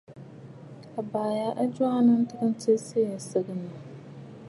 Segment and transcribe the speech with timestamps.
[0.99, 3.61] Àbàʼà ya a jwaanə ntəə tsiʼì tɨ̀ stsetə̀.